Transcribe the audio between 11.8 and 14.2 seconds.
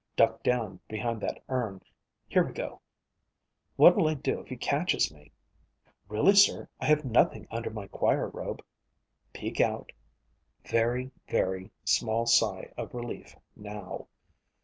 small sigh of relief, now.